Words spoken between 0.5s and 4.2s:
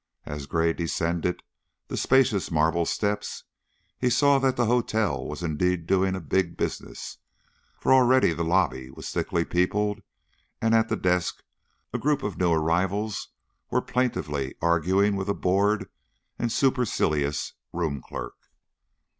descended the spacious marble steps, he